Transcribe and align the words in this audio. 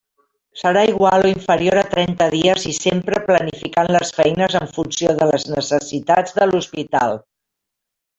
Serà 0.59 0.81
igual 0.91 1.25
o 1.25 1.29
inferior 1.31 1.81
a 1.81 1.83
trenta 1.91 2.29
dies 2.35 2.65
i 2.71 2.73
sempre 2.77 3.19
planificant 3.29 3.91
les 3.97 4.15
feines 4.15 4.57
en 4.61 4.69
funció 4.79 5.13
de 5.21 5.29
les 5.33 5.45
necessitats 5.57 6.35
de 6.39 6.49
l'Hospital. 6.53 7.15